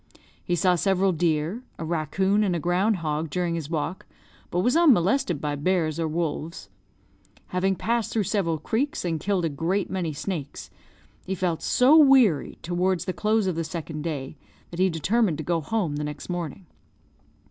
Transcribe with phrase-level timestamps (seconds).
[0.43, 4.07] He saw several deer, a raccoon, and a ground hog, during his walk,
[4.49, 6.69] but was unmolested by bears or wolves.
[7.49, 10.71] Having passed through several creeks, and killed a great many snakes,
[11.27, 14.37] he felt so weary towards the close of the second day
[14.71, 16.65] that he determined to go home the next morning.